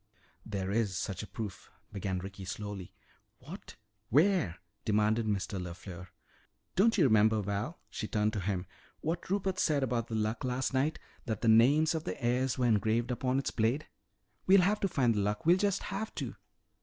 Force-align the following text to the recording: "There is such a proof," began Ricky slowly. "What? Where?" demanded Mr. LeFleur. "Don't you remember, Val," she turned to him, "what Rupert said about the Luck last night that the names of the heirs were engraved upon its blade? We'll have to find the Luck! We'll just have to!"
"There 0.43 0.71
is 0.71 0.97
such 0.97 1.21
a 1.21 1.27
proof," 1.27 1.69
began 1.93 2.17
Ricky 2.17 2.43
slowly. 2.43 2.91
"What? 3.37 3.75
Where?" 4.09 4.57
demanded 4.83 5.27
Mr. 5.27 5.61
LeFleur. 5.61 6.07
"Don't 6.75 6.97
you 6.97 7.03
remember, 7.03 7.39
Val," 7.43 7.79
she 7.87 8.07
turned 8.07 8.33
to 8.33 8.39
him, 8.39 8.65
"what 9.01 9.29
Rupert 9.29 9.59
said 9.59 9.83
about 9.83 10.07
the 10.07 10.15
Luck 10.15 10.43
last 10.43 10.73
night 10.73 10.97
that 11.27 11.41
the 11.41 11.47
names 11.47 11.93
of 11.93 12.05
the 12.05 12.19
heirs 12.19 12.57
were 12.57 12.65
engraved 12.65 13.11
upon 13.11 13.37
its 13.37 13.51
blade? 13.51 13.89
We'll 14.47 14.61
have 14.61 14.79
to 14.79 14.87
find 14.87 15.13
the 15.13 15.21
Luck! 15.21 15.45
We'll 15.45 15.57
just 15.57 15.83
have 15.83 16.15
to!" 16.15 16.35